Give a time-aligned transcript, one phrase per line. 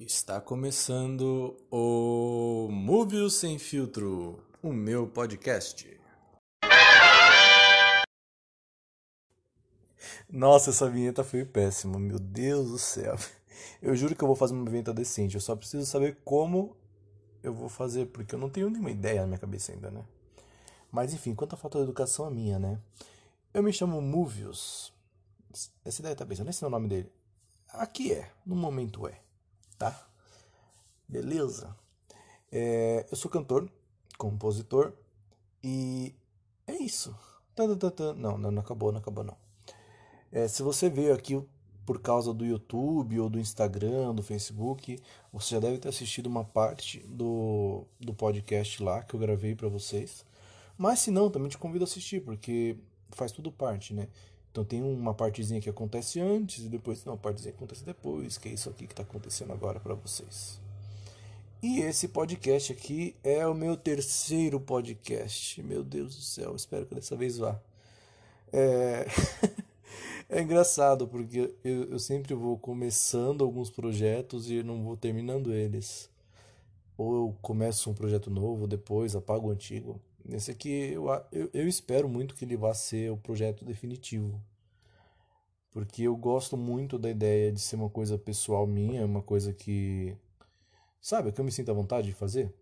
[0.00, 6.00] Está começando o Movies Sem Filtro, o meu podcast.
[10.26, 13.14] Nossa, essa vinheta foi péssima, meu Deus do céu.
[13.82, 16.74] Eu juro que eu vou fazer uma vinheta decente, eu só preciso saber como
[17.42, 20.02] eu vou fazer, porque eu não tenho nenhuma ideia na minha cabeça ainda, né?
[20.90, 22.80] Mas enfim, quanto à falta de educação a minha, né?
[23.52, 24.94] Eu me chamo Movius.
[25.84, 27.12] Essa ideia tá pensando, esse é o nome dele.
[27.68, 29.20] Aqui é, no momento é,
[29.80, 30.06] tá?
[31.08, 31.74] Beleza?
[32.52, 33.66] É, eu sou cantor,
[34.18, 34.92] compositor
[35.64, 36.14] e
[36.66, 37.16] é isso.
[38.14, 39.36] Não, não, não acabou, não acabou não.
[40.30, 41.42] É, se você veio aqui
[41.86, 45.00] por causa do YouTube ou do Instagram, do Facebook,
[45.32, 49.68] você já deve ter assistido uma parte do, do podcast lá que eu gravei para
[49.68, 50.26] vocês.
[50.76, 52.76] Mas se não, também te convido a assistir, porque
[53.10, 54.08] faz tudo parte, né?
[54.50, 58.36] Então tem uma partezinha que acontece antes e depois tem uma partezinha que acontece depois,
[58.36, 60.58] que é isso aqui que está acontecendo agora para vocês.
[61.62, 65.62] E esse podcast aqui é o meu terceiro podcast.
[65.62, 67.60] Meu Deus do céu, espero que dessa vez vá.
[68.52, 69.06] É,
[70.28, 76.10] é engraçado porque eu, eu sempre vou começando alguns projetos e não vou terminando eles.
[76.96, 80.00] Ou eu começo um projeto novo, depois apago o antigo.
[80.32, 84.40] Esse aqui eu, eu, eu espero muito que ele vá ser o projeto definitivo.
[85.70, 90.16] Porque eu gosto muito da ideia de ser uma coisa pessoal minha, uma coisa que
[91.00, 92.54] Sabe, que eu me sinto à vontade de fazer?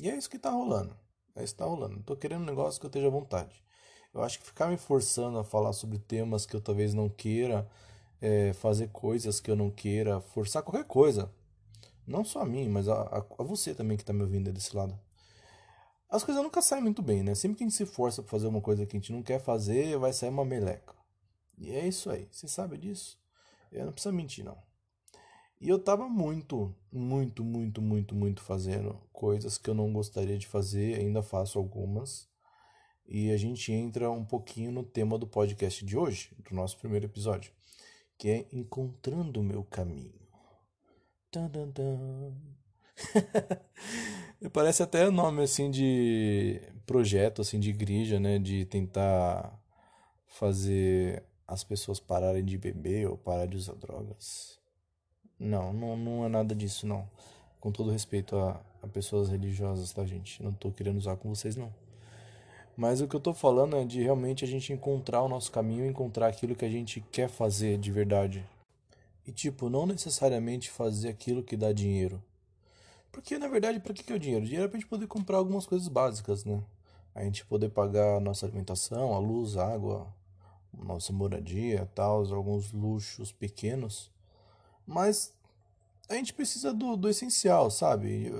[0.00, 0.94] E é isso que tá rolando.
[1.34, 1.96] É isso que tá rolando.
[1.96, 3.64] Não tô querendo um negócio que eu esteja à vontade.
[4.12, 7.66] Eu acho que ficar me forçando a falar sobre temas que eu talvez não queira,
[8.20, 11.32] é, fazer coisas que eu não queira, forçar qualquer coisa.
[12.06, 14.76] Não só a mim, mas a, a, a você também que tá me ouvindo desse
[14.76, 14.98] lado.
[16.10, 17.36] As coisas nunca saem muito bem, né?
[17.36, 19.38] Sempre que a gente se força pra fazer uma coisa que a gente não quer
[19.38, 20.94] fazer, vai sair uma meleca.
[21.56, 22.26] E é isso aí.
[22.32, 23.16] Você sabe disso?
[23.70, 24.58] Eu não precisa mentir, não.
[25.60, 30.48] E eu tava muito, muito, muito, muito, muito fazendo coisas que eu não gostaria de
[30.48, 32.28] fazer, ainda faço algumas.
[33.06, 37.06] E a gente entra um pouquinho no tema do podcast de hoje, do nosso primeiro
[37.06, 37.52] episódio,
[38.18, 40.18] que é Encontrando o Meu Caminho.
[44.48, 48.38] Parece até nome assim de projeto, assim, de igreja, né?
[48.38, 49.52] De tentar
[50.26, 54.58] fazer as pessoas pararem de beber ou parar de usar drogas.
[55.38, 57.08] Não, não, não é nada disso, não.
[57.60, 60.42] Com todo respeito a, a pessoas religiosas, tá, gente?
[60.42, 61.72] Não tô querendo usar com vocês, não.
[62.76, 65.84] Mas o que eu tô falando é de realmente a gente encontrar o nosso caminho,
[65.84, 68.46] encontrar aquilo que a gente quer fazer de verdade.
[69.26, 72.22] E, tipo, não necessariamente fazer aquilo que dá dinheiro.
[73.12, 74.44] Porque, na verdade, para que, que é o dinheiro?
[74.44, 76.62] O dinheiro é pra gente poder comprar algumas coisas básicas, né?
[77.14, 80.06] A gente poder pagar a nossa alimentação, a luz, a água,
[80.72, 84.10] nossa moradia, tal, alguns luxos pequenos.
[84.86, 85.34] Mas
[86.08, 88.32] a gente precisa do, do essencial, sabe?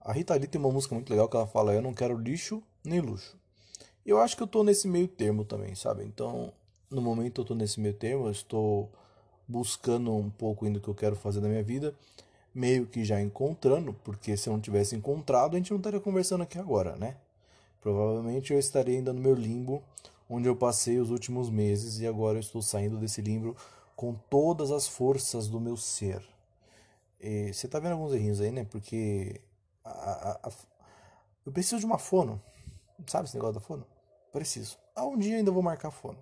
[0.00, 2.62] A Rita Lee tem uma música muito legal que ela fala: Eu não quero lixo
[2.84, 3.36] nem luxo.
[4.04, 6.04] Eu acho que eu tô nesse meio termo também, sabe?
[6.04, 6.52] Então,
[6.90, 8.90] no momento eu tô nesse meio termo, eu estou
[9.46, 11.94] buscando um pouco ainda o que eu quero fazer na minha vida,
[12.54, 16.42] meio que já encontrando, porque se eu não tivesse encontrado, a gente não estaria conversando
[16.42, 17.16] aqui agora, né?
[17.80, 19.82] Provavelmente eu estaria ainda no meu limbo,
[20.28, 23.56] onde eu passei os últimos meses e agora eu estou saindo desse limbo
[23.94, 26.22] com todas as forças do meu ser.
[27.20, 28.64] E você tá vendo alguns errinhos aí, né?
[28.64, 29.40] Porque
[29.84, 30.52] a, a, a,
[31.44, 32.40] eu preciso de uma fono.
[33.06, 33.86] Sabe esse negócio da fono?
[34.32, 34.78] Preciso.
[34.94, 36.18] Ah, um dia ainda vou marcar fono.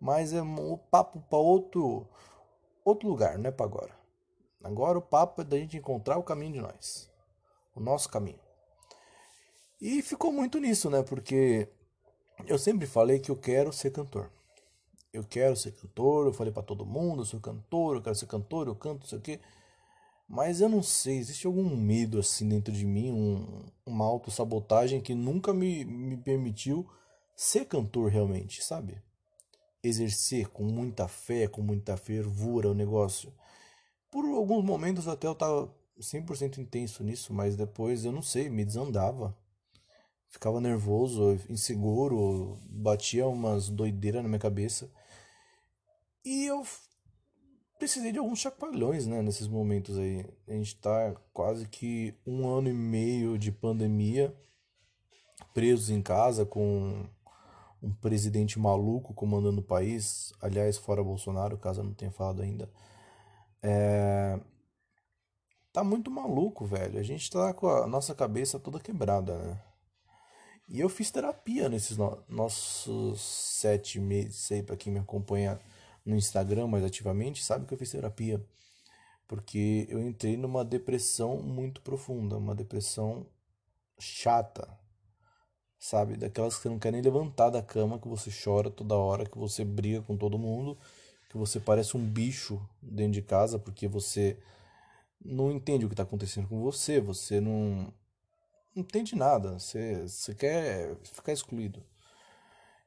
[0.00, 2.06] Mas é um papo para outro
[2.84, 3.97] outro lugar, não é para agora.
[4.62, 7.10] Agora o papo é da gente encontrar o caminho de nós.
[7.74, 8.40] O nosso caminho.
[9.80, 11.02] E ficou muito nisso, né?
[11.02, 11.68] Porque
[12.46, 14.30] eu sempre falei que eu quero ser cantor
[15.12, 18.26] eu quero ser cantor, eu falei para todo mundo, eu sou cantor, eu quero ser
[18.26, 19.40] cantor, eu canto, sei o quê.
[20.28, 25.14] Mas eu não sei, existe algum medo assim dentro de mim, um, uma autossabotagem que
[25.14, 26.86] nunca me, me permitiu
[27.34, 29.00] ser cantor realmente, sabe?
[29.82, 33.32] Exercer com muita fé, com muita fervura o negócio.
[34.10, 38.64] Por alguns momentos até eu tava 100% intenso nisso, mas depois eu não sei, me
[38.64, 39.36] desandava.
[40.28, 44.90] Ficava nervoso, inseguro, batia umas doideiras na minha cabeça.
[46.24, 46.62] E eu
[47.78, 50.26] precisei de alguns chacoalhões, né, nesses momentos aí.
[50.46, 54.34] A gente tá quase que um ano e meio de pandemia,
[55.54, 57.06] presos em casa com
[57.82, 62.68] um presidente maluco comandando o país, aliás, fora Bolsonaro, caso eu não tenha falado ainda.
[63.62, 64.38] É...
[65.72, 66.98] Tá muito maluco, velho.
[66.98, 69.62] A gente tá com a nossa cabeça toda quebrada, né?
[70.68, 75.58] E eu fiz terapia nesses no nossos sete meses aí, pra quem me acompanha
[76.04, 78.44] no Instagram mais ativamente, sabe que eu fiz terapia.
[79.28, 83.26] porque eu entrei numa depressão muito profunda, uma depressão
[83.98, 84.68] chata,
[85.78, 86.16] sabe?
[86.16, 89.38] Daquelas que você não quer nem levantar da cama, que você chora toda hora, que
[89.38, 90.78] você briga com todo mundo,
[91.28, 94.38] que você parece um bicho dentro de casa porque você
[95.24, 97.92] não entende o que está acontecendo com você, você não,
[98.74, 101.82] não entende nada, você, você quer ficar excluído.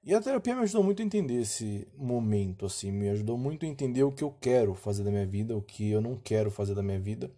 [0.04, 3.70] E a terapia me ajudou muito a entender esse momento, assim, me ajudou muito a
[3.70, 6.74] entender o que eu quero fazer da minha vida, o que eu não quero fazer
[6.74, 7.32] da minha vida.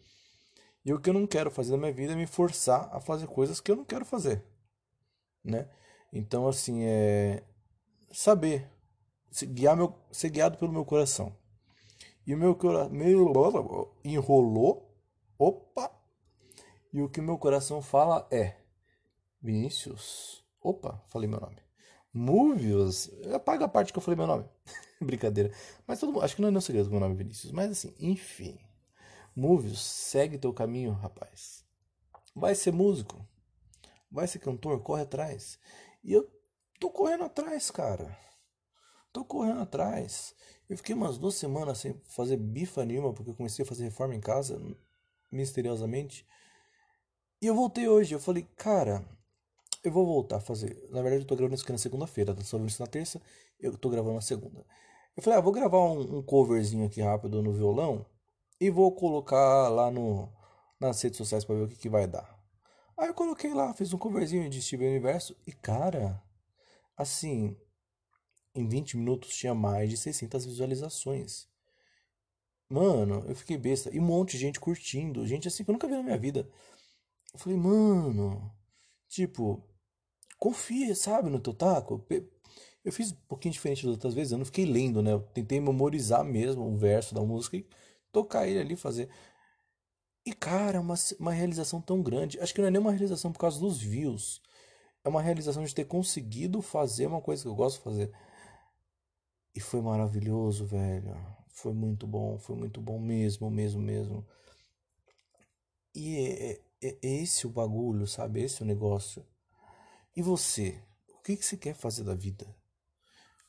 [0.85, 3.27] E o que eu não quero fazer da minha vida é me forçar a fazer
[3.27, 4.43] coisas que eu não quero fazer,
[5.43, 5.67] né?
[6.11, 7.43] Então, assim, é
[8.11, 8.69] saber
[9.41, 11.35] guiar meu, ser guiado pelo meu coração.
[12.25, 12.91] E o meu coração
[14.03, 14.95] enrolou,
[15.37, 15.91] opa,
[16.93, 18.55] e o que meu coração fala é:
[19.41, 21.57] Vinícius, opa, falei meu nome.
[22.13, 24.47] Movios, apaga a parte que eu falei meu nome.
[25.01, 25.51] Brincadeira.
[25.87, 27.51] Mas todo mundo, acho que não é não segredo meu nome é Vinícius.
[27.51, 28.59] Mas assim, enfim.
[29.35, 31.65] Movios, segue teu caminho, rapaz.
[32.35, 33.27] Vai ser músico.
[34.11, 35.57] Vai ser cantor, corre atrás.
[36.03, 36.29] E eu
[36.79, 38.15] tô correndo atrás, cara.
[39.13, 40.35] Tô correndo atrás.
[40.67, 44.15] Eu fiquei umas duas semanas sem fazer bifa nenhuma, porque eu comecei a fazer reforma
[44.15, 44.59] em casa,
[45.31, 46.25] misteriosamente.
[47.39, 48.15] E eu voltei hoje.
[48.15, 49.05] Eu falei, cara,
[49.83, 50.87] eu vou voltar a fazer.
[50.89, 53.21] Na verdade, eu tô gravando isso aqui na segunda-feira, tá só isso na terça,
[53.59, 54.65] eu tô gravando na segunda.
[55.15, 58.05] Eu falei, ah, vou gravar um, um, coverzinho aqui rápido no violão
[58.59, 60.31] e vou colocar lá no,
[60.79, 62.33] nas redes sociais para ver o que, que vai dar.
[62.97, 66.23] Aí eu coloquei lá, fiz um coverzinho de Steven Universo e, cara,
[66.97, 67.55] assim,
[68.55, 71.47] em 20 minutos tinha mais de 600 visualizações.
[72.69, 73.89] Mano, eu fiquei besta.
[73.93, 75.25] E um monte de gente curtindo.
[75.27, 76.49] Gente assim que eu nunca vi na minha vida.
[77.33, 78.51] Eu falei, mano,
[79.09, 79.63] tipo,
[80.39, 82.05] confia, sabe, no teu taco.
[82.83, 85.13] Eu fiz um pouquinho diferente das outras vezes, eu não fiquei lendo, né?
[85.13, 87.65] Eu tentei memorizar mesmo o verso da música e
[88.11, 89.09] tocar ele ali, fazer.
[90.25, 92.39] E, cara, uma, uma realização tão grande.
[92.39, 94.41] Acho que não é nem uma realização por causa dos views.
[95.03, 98.11] É uma realização de ter conseguido fazer uma coisa que eu gosto de fazer.
[99.55, 101.15] E foi maravilhoso, velho.
[101.49, 104.25] Foi muito bom, foi muito bom mesmo, mesmo, mesmo.
[105.95, 106.51] E é,
[106.81, 108.41] é, é esse o bagulho, sabe?
[108.41, 109.25] Esse o negócio.
[110.15, 110.81] E você?
[111.09, 112.53] O que, que você quer fazer da vida?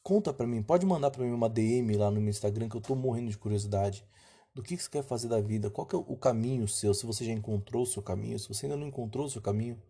[0.02, 2.80] Conta pra mim, pode mandar pra mim uma DM lá no meu Instagram que eu
[2.80, 4.06] tô morrendo de curiosidade.
[4.54, 5.70] Do que, que você quer fazer da vida?
[5.70, 6.92] Qual que é o caminho seu?
[6.94, 9.82] Se você já encontrou o seu caminho, se você ainda não encontrou o seu caminho.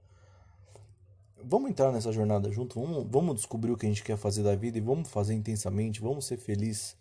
[1.46, 4.56] Vamos entrar nessa jornada junto, vamos, vamos descobrir o que a gente quer fazer da
[4.56, 6.96] vida e vamos fazer intensamente, vamos ser felizes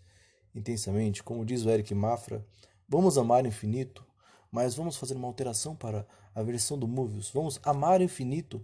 [0.54, 2.46] intensamente, como diz o Eric Mafra,
[2.86, 4.04] vamos amar infinito,
[4.52, 7.30] mas vamos fazer uma alteração para a versão do Movies.
[7.30, 8.62] Vamos amar infinito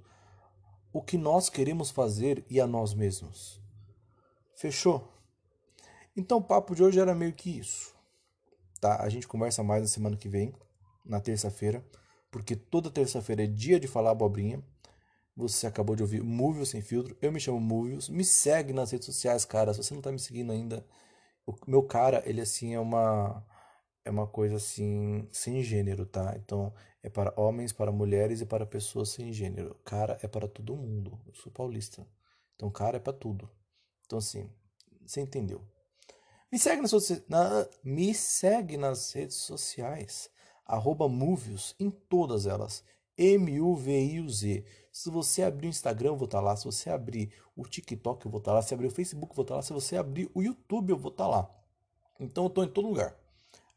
[0.93, 3.59] o que nós queremos fazer e a nós mesmos.
[4.55, 5.09] Fechou?
[6.15, 7.94] Então o papo de hoje era meio que isso.
[8.79, 9.03] Tá?
[9.03, 10.55] A gente conversa mais na semana que vem,
[11.06, 11.82] na terça-feira,
[12.31, 14.62] porque toda terça-feira é dia de falar abobrinha.
[15.37, 17.17] Você acabou de ouvir Movios Sem Filtro.
[17.21, 18.09] Eu me chamo Movios.
[18.09, 19.73] Me segue nas redes sociais, cara.
[19.73, 20.85] Se você não tá me seguindo ainda,
[21.47, 23.44] o meu cara, ele assim é uma
[24.05, 26.35] é uma coisa assim sem gênero, tá?
[26.37, 26.73] Então
[27.03, 29.75] é para homens, para mulheres e para pessoas sem gênero.
[29.85, 31.19] Cara é para todo mundo.
[31.27, 32.06] Eu sou paulista.
[32.56, 33.50] Então cara é para tudo.
[34.06, 34.50] Então assim,
[35.06, 35.65] você entendeu?
[36.50, 36.93] Me segue nas,
[37.29, 40.31] na, me segue nas redes sociais.
[40.67, 42.82] Arroba Movios em todas elas.
[43.17, 44.65] M-U-V-I-U-Z.
[44.93, 46.56] Se você abrir o Instagram, eu vou estar lá.
[46.56, 48.63] Se você abrir o TikTok, eu vou estar lá.
[48.63, 49.63] Se abrir o Facebook, eu vou estar lá.
[49.63, 51.49] Se você abrir o YouTube, eu vou estar lá.
[52.19, 53.15] Então eu estou em todo lugar.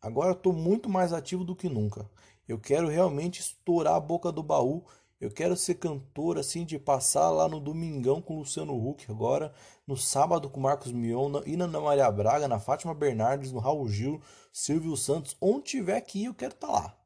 [0.01, 2.10] Agora eu estou muito mais ativo do que nunca.
[2.48, 4.84] Eu quero realmente estourar a boca do baú.
[5.22, 9.53] Eu quero ser cantor assim de passar lá no domingão com o Luciano Huck agora,
[9.88, 13.88] no sábado com Marcos Mion, na, e na Maria Braga, na Fátima Bernardes, no Raul
[13.88, 16.98] Gil, Silvio Santos, onde tiver que ir, eu quero estar tá lá.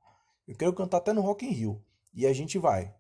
[0.48, 1.84] Eu quero cantar até no Rock in Rio.
[2.12, 2.97] E a gente vai.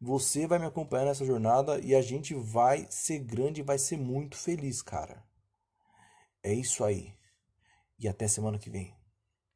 [0.00, 3.96] Você vai me acompanhar nessa jornada e a gente vai ser grande e vai ser
[3.96, 5.24] muito feliz, cara.
[6.42, 7.14] É isso aí.
[7.98, 8.94] E até semana que vem.